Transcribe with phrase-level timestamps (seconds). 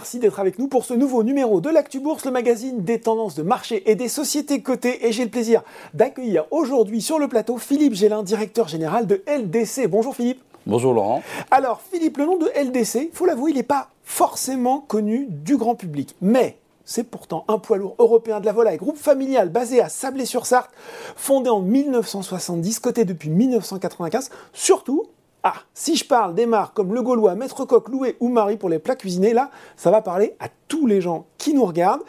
[0.00, 3.34] merci d'être avec nous pour ce nouveau numéro de l'Actu Bourse, le magazine des tendances
[3.34, 5.06] de marché et des sociétés cotées.
[5.06, 5.62] Et j'ai le plaisir
[5.92, 9.88] d'accueillir aujourd'hui sur le plateau Philippe Gélin, directeur général de LDC.
[9.88, 10.40] Bonjour Philippe.
[10.64, 11.22] Bonjour Laurent.
[11.50, 15.74] Alors Philippe, le nom de LDC, faut l'avouer, il n'est pas forcément connu du grand
[15.74, 16.16] public.
[16.22, 20.70] Mais c'est pourtant un poids lourd européen de la volaille, groupe familial basé à Sablé-sur-Sarthe,
[21.14, 25.04] fondé en 1970, coté depuis 1995, surtout
[25.42, 28.68] ah, si je parle des marques comme Le Gaulois, Maître Coq, Loué ou Marie pour
[28.68, 32.02] les plats cuisinés, là, ça va parler à tous les gens qui nous regardent.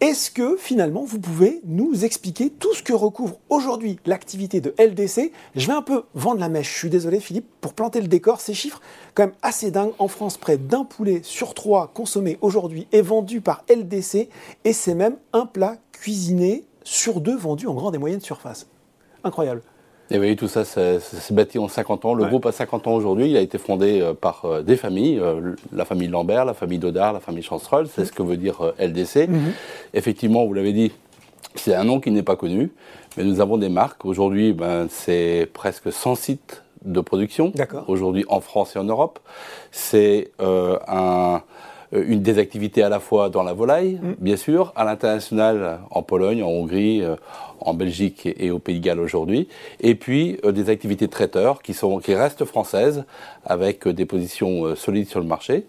[0.00, 5.32] Est-ce que finalement vous pouvez nous expliquer tout ce que recouvre aujourd'hui l'activité de LDC
[5.54, 8.40] Je vais un peu vendre la mèche, je suis désolé Philippe, pour planter le décor,
[8.40, 8.82] ces chiffres
[9.14, 9.94] quand même assez dingues.
[9.98, 14.28] En France, près d'un poulet sur trois consommé aujourd'hui est vendu par LDC
[14.64, 18.66] et c'est même un plat cuisiné sur deux vendu en grande et moyenne surface.
[19.24, 19.62] Incroyable.
[20.10, 22.14] Et oui, tout ça, ça, s'est bâti en 50 ans.
[22.14, 23.30] Le groupe a 50 ans aujourd'hui.
[23.30, 26.78] Il a été fondé euh, par euh, des familles, euh, la famille Lambert, la famille
[26.78, 27.88] Dodard, la famille Chancerol.
[27.88, 29.28] C'est ce que veut dire LDC.
[29.28, 29.52] Mhm.
[29.94, 30.92] Effectivement, vous l'avez dit,
[31.56, 32.70] c'est un nom qui n'est pas connu,
[33.16, 34.04] mais nous avons des marques.
[34.04, 37.52] Aujourd'hui, ben, c'est presque 100 sites de production.
[37.88, 39.18] Aujourd'hui, en France et en Europe.
[39.72, 41.42] C'est un
[41.92, 44.16] une des activités à la fois dans la volaille, mhm.
[44.18, 47.04] bien sûr, à l'international, en Pologne, en Hongrie,
[47.60, 49.48] en Belgique et au Pays de Galles aujourd'hui,
[49.80, 53.04] et puis euh, des activités de traiteurs qui, sont, qui restent françaises
[53.44, 55.66] avec euh, des positions euh, solides sur le marché.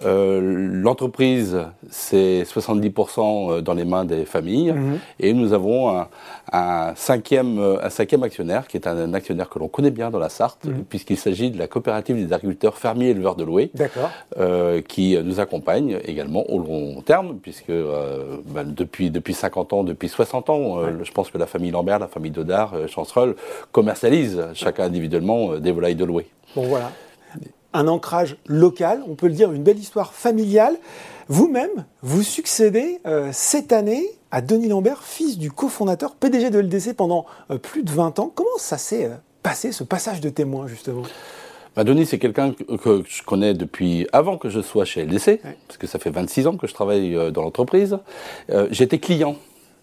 [0.00, 1.58] L'entreprise,
[1.90, 5.00] c'est 70% dans les mains des familles, mhm.
[5.18, 6.06] et nous avons un,
[6.52, 10.28] un, cinquième, un cinquième actionnaire, qui est un, actionnaire que l'on connaît bien dans la
[10.28, 10.84] Sarthe, mhm.
[10.84, 13.72] puisqu'il s'agit de la coopérative des agriculteurs fermiers éleveurs de Loué,
[14.86, 20.48] qui nous accompagne également au long terme, puisque ben, depuis, depuis 50 ans, depuis 60
[20.48, 23.34] ans, je pense que la famille Lambert, la famille Dodard, euh, Chancerol
[23.72, 26.28] commercialisent chacun individuellement euh, des volailles de louer.
[26.54, 26.92] Bon voilà,
[27.72, 30.76] un ancrage local, on peut le dire, une belle histoire familiale.
[31.26, 36.94] Vous-même, vous succédez euh, cette année à Denis Lambert, fils du cofondateur PDG de LDC
[36.94, 37.26] pendant
[37.62, 38.30] plus de 20 ans.
[38.32, 39.10] Comment ça s'est
[39.42, 41.02] passé, ce passage de témoin, justement?
[41.74, 45.78] Bah, Denis, c'est quelqu'un que, je connais depuis avant que je sois chez LDC, parce
[45.78, 47.98] que ça fait 26 ans que je travaille dans l'entreprise.
[48.70, 49.36] J'étais client.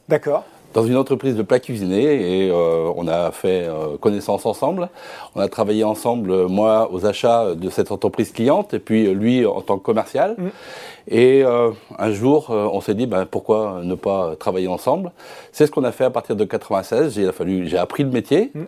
[0.08, 0.46] D'accord
[0.76, 4.90] dans une entreprise de plats cuisinés et euh, on a fait euh, connaissance ensemble.
[5.34, 9.62] On a travaillé ensemble, moi, aux achats de cette entreprise cliente et puis lui en
[9.62, 10.36] tant que commercial.
[10.38, 10.48] Mm.
[11.08, 15.12] Et euh, un jour, on s'est dit, ben, pourquoi ne pas travailler ensemble?
[15.54, 17.16] C'est ce qu'on a fait à partir de 96.
[17.16, 18.52] J'ai fallu, j'ai appris le métier.
[18.54, 18.64] Mm.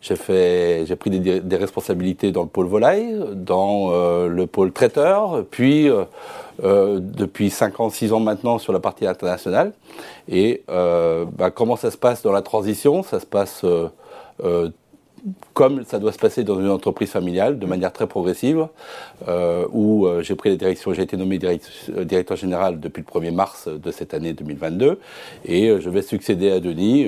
[0.00, 3.90] J'ai fait, j'ai pris des, des, responsabilités dans le pôle volaille, dans
[4.26, 6.04] le pôle traiteur, puis euh,
[6.62, 9.72] depuis 5 ans, 6 ans maintenant sur la partie internationale.
[10.28, 13.02] Et euh, bah, comment ça se passe dans la transition?
[13.02, 14.70] Ça se passe euh,
[15.52, 18.68] comme ça doit se passer dans une entreprise familiale, de manière très progressive,
[19.70, 23.90] où j'ai pris les directions, j'ai été nommé directeur général depuis le 1er mars de
[23.90, 24.98] cette année 2022,
[25.44, 27.06] et je vais succéder à Denis.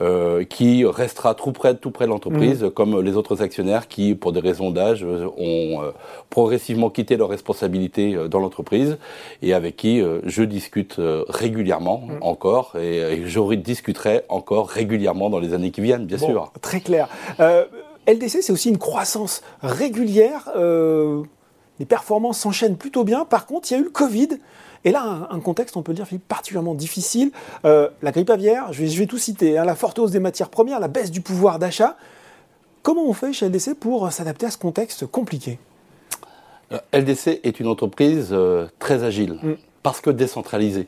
[0.00, 2.70] Euh, qui restera tout près, tout près de l'entreprise, mmh.
[2.70, 5.90] comme les autres actionnaires qui, pour des raisons d'âge, ont euh,
[6.30, 8.96] progressivement quitté leurs responsabilités euh, dans l'entreprise
[9.42, 12.22] et avec qui je discute régulièrement mmh.
[12.22, 16.52] encore et, je discuterai encore régulièrement dans les années qui viennent, bien sûr.
[16.60, 17.08] Très clair.
[18.06, 20.48] LDC, c'est aussi une croissance régulière.
[20.56, 23.24] les performances s'enchaînent plutôt bien.
[23.24, 24.28] Par contre, il y a eu le Covid
[24.84, 27.30] et là, un, contexte, on peut le dire, Philippe, particulièrement difficile.
[27.64, 30.80] Euh, la grippe aviaire, je vais, tout citer, hein, la forte hausse des matières premières,
[30.80, 31.96] la baisse du pouvoir d'achat.
[32.82, 35.58] Comment on fait chez LDC pour s'adapter à ce contexte compliqué?
[36.72, 39.54] Euh, LDC est une entreprise euh, très agile, mm.
[39.82, 40.86] parce que décentralisée.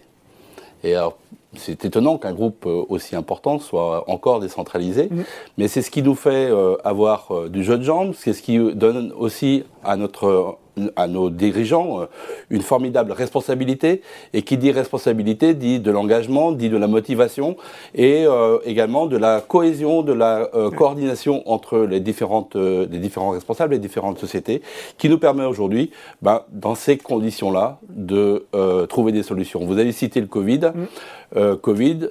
[0.85, 1.19] Et alors,
[1.57, 5.25] c'est étonnant qu'un groupe aussi important soit encore décentralisé, mm.
[5.59, 6.49] mais c'est ce qui nous fait
[6.85, 10.59] avoir du jeu de jambes, c'est ce qui donne aussi à notre
[10.97, 12.07] à nos dirigeants euh,
[12.51, 14.03] une formidable responsabilité.
[14.33, 17.57] Et qui dit responsabilité dit de l'engagement, dit de la motivation
[17.95, 23.31] et euh, également de la cohésion, de la euh, coordination entre les, différentes, les différents
[23.31, 24.63] responsables et les différentes sociétés,
[24.99, 25.91] qui nous permet aujourd'hui,
[26.23, 28.47] ben, dans ces conditions-là, de
[28.89, 29.65] trouver des solutions.
[29.65, 30.73] Vous avez cité le Covid.
[30.75, 31.57] Mm.
[31.57, 32.09] Covid,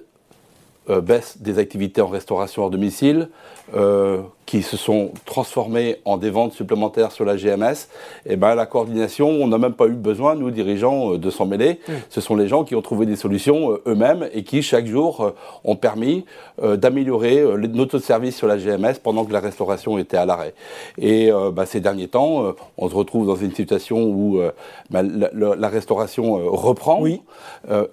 [0.89, 3.29] baisse des activités en restauration hors domicile,
[3.75, 7.87] euh, qui se sont transformés en des ventes supplémentaires sur la GMS,
[8.25, 11.29] et eh ben la coordination, on n'a même pas eu besoin, nous dirigeants, euh, de
[11.29, 11.79] s'en mêler.
[12.09, 15.33] Ce sont les gens qui ont trouvé des solutions euh, eux-mêmes et qui chaque jour
[15.63, 16.25] ont permis
[16.59, 20.55] d'améliorer notre service sur la GMS pendant que la restauration était à l'arrêt.
[20.97, 24.41] Et bah, ces derniers temps, on se retrouve dans une situation où
[24.89, 27.01] bah, la, restauration reprend.
[27.01, 27.21] Oui.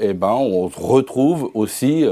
[0.01, 2.07] et ben on se retrouve aussi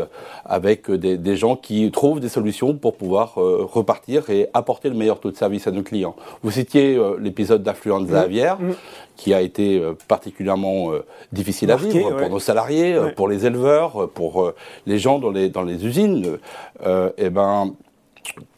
[0.44, 5.21] avec avec des, gens qui trouvent des solutions pour pouvoir repartir et apporter le meilleur
[5.21, 6.15] taux de service à nos clients.
[6.43, 8.25] Vous citiez l'épisode d'influenza mmh.
[8.25, 8.61] aviaire.
[8.61, 8.75] Mmh.
[9.17, 10.91] qui a été particulièrement
[11.32, 14.53] difficile à vivre pour nos salariés, pour les éleveurs, pour
[14.87, 16.38] les gens dans les, dans les usines.
[16.85, 17.75] eh ben,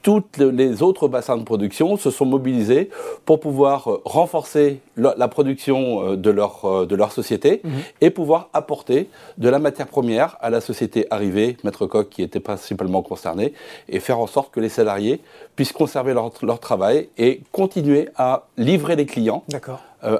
[0.06, 2.90] toutes les autres bassins de production se sont mobilisés
[3.24, 7.72] pour pouvoir euh, renforcer la production euh, de leur, euh, de leur société mhm.
[8.00, 12.38] et pouvoir apporter de la matière première à la société arrivée, Maître Coq qui était
[12.38, 13.52] principalement concerné,
[13.88, 15.20] et faire en sorte que les salariés
[15.56, 19.42] puissent conserver leur, leur travail et continuer à livrer les clients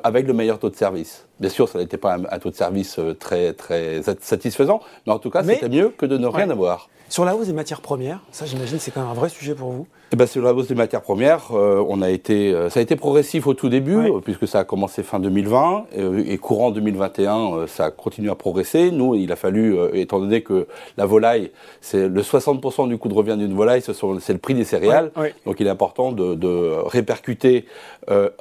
[0.02, 1.26] avec le meilleur taux de service.
[1.38, 5.30] Bien sûr, ça n'était pas un, taux de service très, très satisfaisant, mais en tout
[5.30, 6.88] cas, c'était mieux que de ne rien avoir.
[7.08, 9.70] Sur la hausse des matières premières, ça j'imagine c'est quand même un vrai sujet pour
[9.70, 9.75] vous.
[10.12, 12.82] Eh ben, sur la hausse des matières premières, euh, on a été, euh, ça a
[12.82, 17.66] été progressif au tout début, puisque ça a commencé fin 2020 euh, et courant 2021,
[17.66, 18.92] ça a continué à progresser.
[18.92, 21.50] Nous, il a fallu, étant donné que la volaille,
[21.80, 25.10] c'est le 60% du coût de revient d'une volaille, c'est le prix des céréales.
[25.44, 27.64] Donc il est important de, de répercuter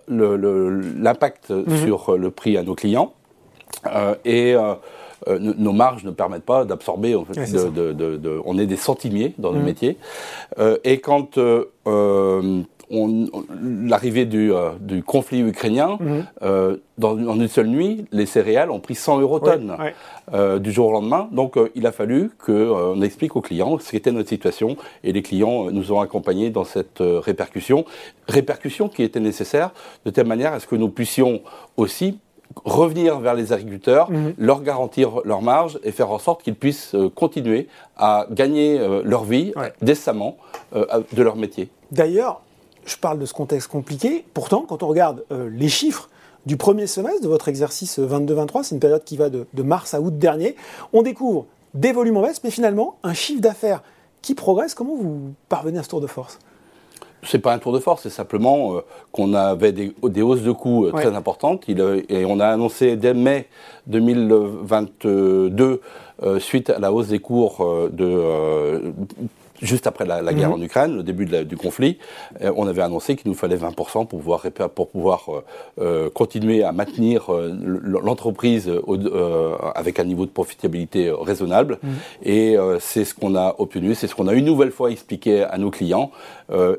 [0.07, 1.77] l'impact mhm.
[1.77, 3.13] sur le prix à nos clients.
[4.23, 4.55] et
[5.27, 7.15] euh, nos marges ne permettent pas d'absorber.
[7.15, 9.63] En fait, de, on est des centimiers dans le mmh.
[9.63, 9.97] métier.
[10.59, 11.65] Euh, et quand euh,
[12.89, 16.75] l'arrivée du, du, conflit ukrainien, mmh.
[16.97, 19.75] dans, en une seule nuit, les céréales ont pris 100 euros tonnes
[20.59, 21.27] du jour au lendemain.
[21.31, 25.71] Donc il a fallu qu'on explique aux clients ce qu'était notre situation et les clients
[25.71, 27.85] nous ont accompagnés dans cette répercussion.
[28.27, 29.71] Répercussion qui était nécessaire
[30.05, 31.41] de telle manière à ce que nous puissions
[31.77, 32.19] aussi
[32.63, 34.33] revenir vers les agriculteurs, mhm.
[34.37, 39.01] leur garantir leur marge et faire en sorte qu'ils puissent euh, continuer à gagner euh,
[39.03, 40.37] leur vie décemment
[40.75, 41.69] euh, de leur métier.
[41.91, 42.41] D'ailleurs,
[42.85, 44.25] je parle de ce contexte compliqué.
[44.33, 46.09] Pourtant, quand on regarde les chiffres
[46.45, 49.95] du premier semestre de votre exercice 22-23, c'est une période qui va de, de, mars
[49.95, 50.55] à août dernier,
[50.93, 53.81] on découvre des volumes en baisse, mais finalement un chiffre d'affaires
[54.21, 54.75] qui progresse.
[54.75, 56.37] Comment vous parvenez à ce tour de force?
[57.27, 58.81] C'est pas un tour de force, c'est simplement euh,
[59.11, 61.63] qu'on avait des, hausses de coûts euh, très importantes.
[61.69, 63.47] Euh, et on a annoncé dès mai
[63.87, 65.81] 2022,
[66.39, 68.93] suite à la hausse des cours de
[69.61, 70.61] juste après la, guerre mhm.
[70.61, 71.97] en Ukraine, le début du conflit,
[72.41, 74.43] euh, on avait annoncé qu'il nous fallait 20% pour pouvoir,
[74.73, 75.43] pour pouvoir euh,
[75.79, 78.71] euh, continuer à maintenir l'entreprise
[79.75, 81.79] avec un niveau de profitabilité raisonnable.
[81.81, 81.93] Mhm.
[82.23, 85.57] Et c'est ce qu'on a obtenu, c'est ce qu'on a une nouvelle fois expliqué à
[85.57, 86.11] nos clients.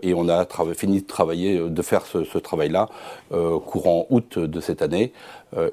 [0.02, 2.88] et on a fini de travailler, de faire ce, travail-là
[3.67, 5.12] courant août de cette année.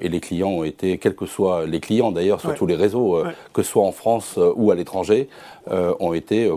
[0.00, 3.22] et les clients ont été, quels que soient les clients d'ailleurs, sur tous les réseaux,
[3.52, 5.28] que ce soit en France ou à l'étranger,
[5.70, 6.50] ont été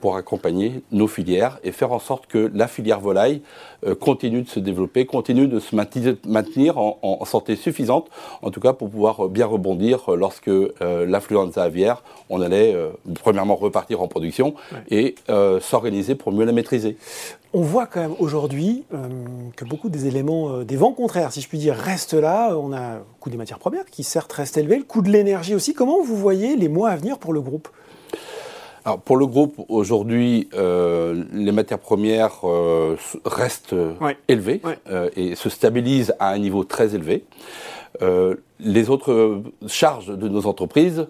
[0.00, 3.42] pour accompagner nos filières et faire en sorte que la filière volaille
[3.86, 8.08] euh, continue de se développer, continue de se maintenir en, santé suffisante,
[8.42, 10.70] en tout cas pour pouvoir bien rebondir lorsque euh,
[11.06, 12.90] l'influenza aviaire, on allait euh,
[13.22, 14.54] premièrement repartir en production
[14.90, 15.14] et
[15.60, 16.96] s'organiser pour mieux la maîtriser.
[17.54, 18.84] On voit quand même aujourd'hui
[19.56, 22.56] que beaucoup des éléments, des vents contraires, si je puis dire, restent là.
[22.56, 25.54] On a le coût des matières premières qui certes reste élevé, le coût de l'énergie
[25.54, 25.74] aussi.
[25.74, 27.68] Comment vous voyez les mois à venir pour le groupe?
[28.84, 33.76] Alors pour le groupe, aujourd'hui, euh, les matières premières euh, restent
[34.26, 37.24] élevées euh, et se stabilisent à un niveau très élevé.
[38.00, 41.06] Les autres charges de nos entreprises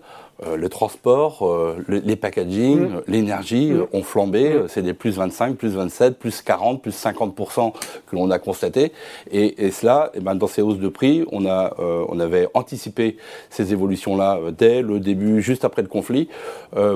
[0.47, 3.03] euh, le transport, euh, les packaging, mm.
[3.07, 3.87] l'énergie mm.
[3.93, 4.55] ont flambé.
[4.55, 4.69] Mm.
[4.69, 7.73] C'est des plus 25, plus 27, plus 40, plus 50%
[8.07, 8.93] que l'on a constaté.
[9.31, 12.49] Et, cela, et eh ben, dans ces hausses de prix, on, a, euh, on avait
[12.55, 13.19] anticipé
[13.51, 16.29] ces évolutions-là dès le début, juste après le conflit,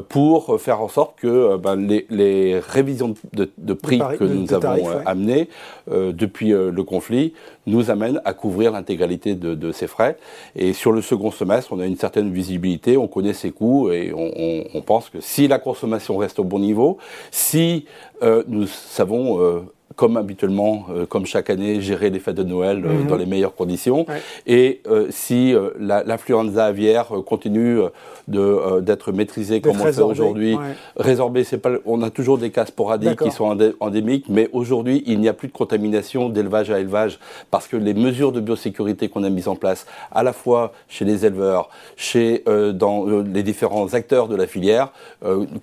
[0.09, 5.49] pour faire en sorte que ben, les, révisions de, prix que nous avons amenées
[5.89, 7.35] depuis le conflit
[7.67, 10.17] nous amènent à couvrir l'intégralité de, frais.
[10.55, 14.13] Et sur le second semestre, on a une certaine visibilité, on connaît ses coûts et
[14.15, 16.97] on, pense que si la consommation reste au bon niveau,
[17.31, 17.85] si
[18.23, 19.61] euh, nous savons euh,
[19.97, 23.07] comme habituellement, euh, comme chaque année, gérer les fêtes de Noël euh, mhm.
[23.07, 24.07] dans les meilleures conditions.
[24.47, 27.81] Et euh, si l'influenza aviaire continue
[28.29, 30.57] d'être maîtrisée comme on le fait aujourd'hui,
[30.97, 35.21] résorbée, c'est pas, on a toujours des cas sporadiques qui sont endémiques, mais aujourd'hui, il
[35.21, 37.19] n'y a plus de contamination d'élevage à élevage
[37.51, 41.05] parce que les mesures de biosécurité qu'on a mises en place, à la fois chez
[41.05, 44.93] les éleveurs, chez dans les différents acteurs de la filière,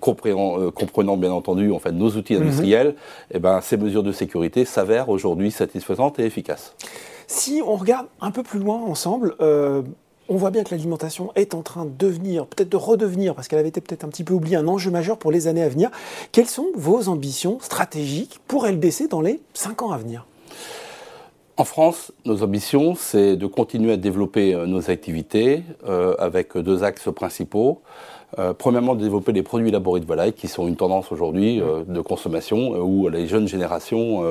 [0.00, 2.42] comprenant, comprenant, bien entendu en fait nos outils mhm.
[2.42, 2.88] industriels,
[3.30, 6.74] et eh ben ces mesures de sécurité sécurité s'avère aujourd'hui satisfaisante et efficace.
[7.26, 9.82] Si on regarde un peu plus loin ensemble, euh,
[10.30, 13.58] on voit bien que l'alimentation est en train de devenir, peut-être de redevenir, parce qu'elle
[13.58, 15.90] avait été peut-être un petit peu oubliée, un enjeu majeur pour les années à venir.
[16.32, 20.26] Quelles sont vos ambitions stratégiques pour LDC dans les 5 ans à venir?
[21.58, 26.82] En France, nos ambitions, c'est de continuer à développer euh, nos activités euh, avec deux
[26.82, 27.82] axes principaux.
[28.58, 32.72] Premièrement, de développer des produits élaborés de volaille, qui sont une tendance aujourd'hui de consommation,
[32.82, 34.22] où les jeunes générations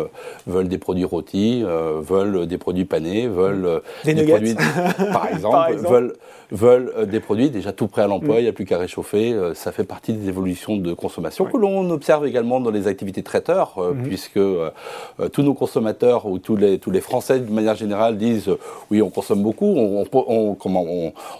[0.47, 4.55] veulent des produits rôtis, veulent des produits panés, veulent des, des produits,
[5.13, 6.13] par exemple, veulent
[6.51, 8.39] veulent des produits déjà tout prêts à l'emploi, mm.
[8.39, 9.35] il n'y a plus qu'à réchauffer.
[9.55, 13.75] ça fait partie des évolutions de consommation que l'on observe également dans les activités traiteurs,
[13.77, 14.03] mm-hmm.
[14.03, 14.39] puisque
[15.31, 18.49] tous nos consommateurs ou tous les, tous les Français de manière générale disent
[18.91, 20.85] oui, on consomme beaucoup, on, on, comment,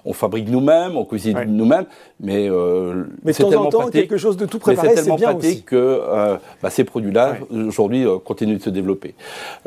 [0.06, 1.86] on, fabrique nous-mêmes, on cuisine nous-mêmes,
[2.24, 5.64] mais, euh, mais c'est tellement pratique, quelque chose de tout préparé, c'est tellement pratique aussi.
[5.64, 9.14] que euh, bah, ces produits-là aujourd'hui euh, continuent de se développer.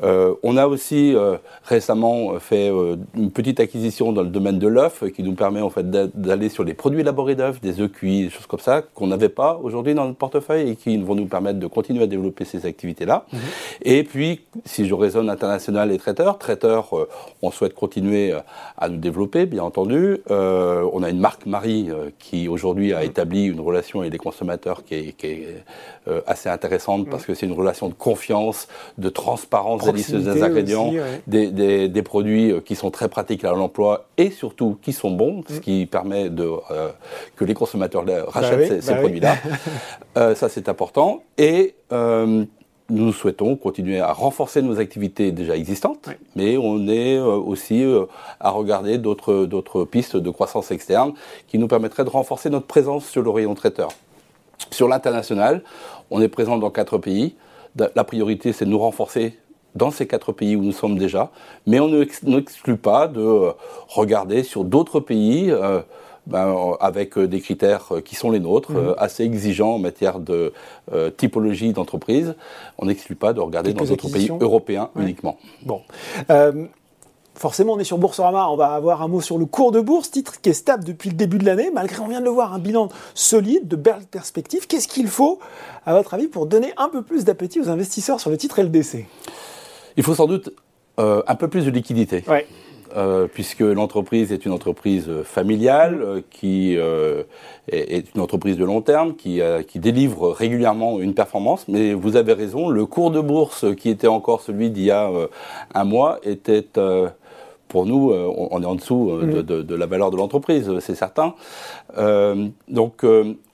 [0.02, 1.14] on a aussi
[1.64, 2.72] récemment fait
[3.14, 6.64] une petite acquisition dans le domaine de l'œuf qui nous permet en fait d'aller sur
[6.64, 9.94] les produits élaborés d'œufs, des œufs cuits, des choses comme ça qu'on n'avait pas aujourd'hui
[9.94, 13.26] dans notre portefeuille et qui vont nous permettre de continuer à développer ces activités-là.
[13.32, 13.38] Mhm.
[13.82, 16.90] Et puis, si je raisonne international et traiteur, traiteur,
[17.42, 18.34] on souhaite continuer
[18.78, 20.18] à nous développer, bien entendu.
[20.30, 24.94] on a une marque Marie qui aujourd'hui a établi une relation avec les consommateurs qui
[24.94, 25.64] est,
[26.08, 30.42] euh, assez intéressante parce que c'est une relation de confiance, de transparence des listes des
[30.42, 30.92] ingrédients,
[31.26, 35.54] des, produits euh, qui sont très pratiques à l'emploi et surtout qui sont bons, ce
[35.54, 35.60] mm.
[35.60, 36.90] qui permet de, euh,
[37.36, 39.36] que les consommateurs rachètent bah ces, bah produits-là.
[40.34, 41.22] ça, c'est important.
[41.38, 41.74] Et
[42.88, 48.04] nous souhaitons continuer à renforcer nos activités déjà existantes, mais on est euh, aussi euh,
[48.40, 51.12] à regarder d'autres pistes de croissance externe
[51.48, 53.88] qui nous permettraient de renforcer notre présence sur le rayon traiteur.
[54.70, 55.62] Sur l'international,
[56.10, 57.34] on est présent dans quatre pays.
[57.94, 59.38] La priorité, c'est de nous renforcer
[59.74, 61.30] dans ces quatre pays où nous sommes déjà,
[61.66, 63.52] mais on n'exclut pas de euh,
[63.88, 65.52] regarder sur d'autres pays.
[66.26, 68.78] Ben, avec euh, des critères euh, qui sont les nôtres, mhm.
[68.78, 70.52] euh, assez exigeants en matière de
[71.16, 72.34] typologie d'entreprise.
[72.78, 75.36] On n'exclut pas de regarder dans d'autres pays européens uniquement.
[75.62, 75.82] Bon.
[77.34, 80.10] Forcément, on est sur Boursorama, on va avoir un mot sur le cours de bourse,
[80.10, 82.54] titre qui est stable depuis le début de l'année, malgré, on vient de le voir,
[82.54, 84.66] un bilan solide, de belles perspectives.
[84.66, 85.38] Qu'est-ce qu'il faut,
[85.84, 89.04] à votre avis, pour donner un peu plus d'appétit aux investisseurs sur le titre LDC
[89.98, 90.50] Il faut sans doute
[90.96, 92.24] un peu plus de liquidité.
[92.26, 92.46] Ouais.
[92.94, 97.24] Euh, puisque l'entreprise est une entreprise familiale, euh, qui euh,
[97.70, 101.66] est, une entreprise de long terme, qui, qui, délivre régulièrement une performance.
[101.68, 105.10] Mais vous avez raison, le cours de bourse qui était encore celui d'il y a
[105.74, 106.64] un mois était
[107.68, 109.62] pour nous, on est en dessous de, mm.
[109.64, 111.34] de, la valeur de l'entreprise, c'est certain.
[112.68, 113.04] donc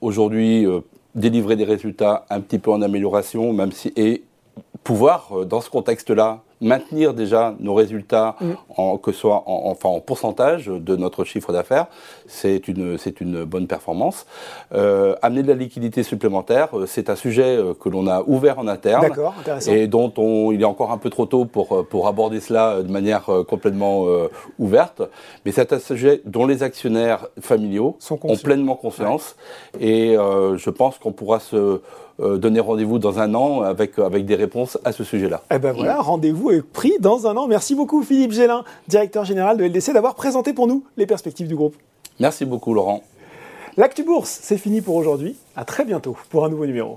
[0.01, 0.67] aujourd'hui,
[1.15, 4.23] délivrer des résultats un petit peu en amélioration, même si et
[4.85, 8.53] pouvoir dans ce contexte-là maintenir déjà nos résultats, mm.
[8.77, 11.87] en, que ce soit en, enfin, en pourcentage de notre chiffre d'affaires,
[12.27, 14.27] c'est une, c'est une bonne performance.
[14.75, 18.59] Euh, amener de la liquidité supplémentaire, euh, c'est un sujet euh, que l'on a ouvert
[18.59, 19.09] en interne
[19.67, 22.91] et dont on, il est encore un peu trop tôt pour, pour aborder cela de
[22.91, 24.07] manière complètement
[24.59, 25.03] ouverte.
[25.45, 29.37] Mais c'est un sujet dont les actionnaires familiaux ont pleinement conscience
[29.81, 31.81] et je pense qu'on pourra se
[32.21, 35.43] euh, donner rendez-vous dans un an avec, avec des réponses à ce sujet-là.
[35.53, 37.47] Eh ben voilà, rendez-vous est pris dans un an.
[37.47, 41.55] Merci beaucoup Philippe Gélin, directeur général de LDC, d'avoir présenté pour nous les perspectives du
[41.55, 41.77] groupe.
[42.21, 43.03] Merci beaucoup Laurent.
[43.77, 45.37] L'actu bourse, c'est fini pour aujourd'hui.
[45.57, 46.97] À très bientôt pour un nouveau numéro.